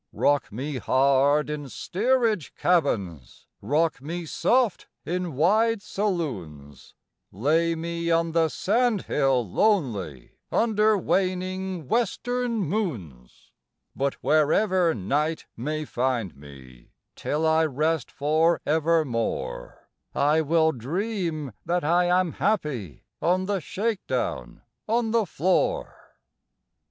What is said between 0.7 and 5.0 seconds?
hard in steerage cabins, Rock me soft